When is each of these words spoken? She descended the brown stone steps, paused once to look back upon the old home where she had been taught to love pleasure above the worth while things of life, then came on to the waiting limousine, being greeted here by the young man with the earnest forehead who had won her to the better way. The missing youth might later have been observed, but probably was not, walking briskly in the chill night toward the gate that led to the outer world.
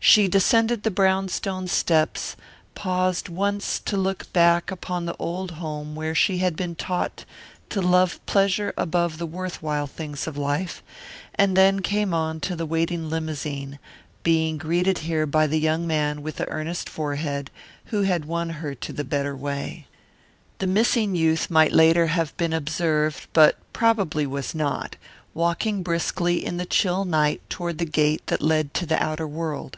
She 0.00 0.28
descended 0.28 0.84
the 0.84 0.92
brown 0.92 1.28
stone 1.28 1.66
steps, 1.66 2.34
paused 2.76 3.28
once 3.28 3.78
to 3.80 3.96
look 3.96 4.32
back 4.32 4.70
upon 4.70 5.04
the 5.04 5.16
old 5.18 5.50
home 5.50 5.96
where 5.96 6.14
she 6.14 6.38
had 6.38 6.54
been 6.54 6.76
taught 6.76 7.24
to 7.70 7.82
love 7.82 8.24
pleasure 8.24 8.72
above 8.76 9.18
the 9.18 9.26
worth 9.26 9.60
while 9.60 9.88
things 9.88 10.28
of 10.28 10.38
life, 10.38 10.84
then 11.36 11.80
came 11.80 12.14
on 12.14 12.38
to 12.40 12.54
the 12.54 12.64
waiting 12.64 13.10
limousine, 13.10 13.80
being 14.22 14.56
greeted 14.56 14.98
here 14.98 15.26
by 15.26 15.48
the 15.48 15.58
young 15.58 15.84
man 15.84 16.22
with 16.22 16.36
the 16.36 16.48
earnest 16.48 16.88
forehead 16.88 17.50
who 17.86 18.02
had 18.02 18.24
won 18.24 18.48
her 18.50 18.76
to 18.76 18.92
the 18.92 19.04
better 19.04 19.36
way. 19.36 19.88
The 20.58 20.68
missing 20.68 21.16
youth 21.16 21.50
might 21.50 21.72
later 21.72 22.06
have 22.06 22.34
been 22.38 22.52
observed, 22.52 23.26
but 23.32 23.56
probably 23.72 24.26
was 24.28 24.54
not, 24.54 24.94
walking 25.34 25.82
briskly 25.82 26.42
in 26.46 26.56
the 26.56 26.66
chill 26.66 27.04
night 27.04 27.42
toward 27.50 27.78
the 27.78 27.84
gate 27.84 28.28
that 28.28 28.40
led 28.40 28.72
to 28.74 28.86
the 28.86 29.02
outer 29.02 29.26
world. 29.26 29.76